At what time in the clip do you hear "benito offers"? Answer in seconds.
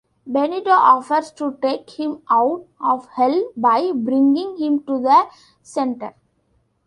0.25-1.29